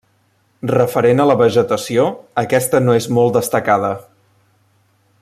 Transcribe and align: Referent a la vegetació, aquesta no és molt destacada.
Referent 0.69 1.21
a 1.25 1.27
la 1.31 1.35
vegetació, 1.41 2.07
aquesta 2.45 2.83
no 2.87 2.99
és 3.01 3.09
molt 3.19 3.39
destacada. 3.39 3.95